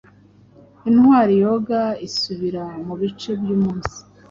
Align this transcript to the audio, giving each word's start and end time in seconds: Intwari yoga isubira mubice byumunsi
Intwari 0.89 1.33
yoga 1.43 1.81
isubira 2.07 2.63
mubice 2.85 3.29
byumunsi 3.39 3.97